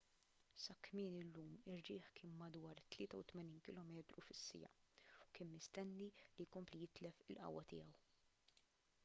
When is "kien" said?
2.19-2.33, 5.37-5.53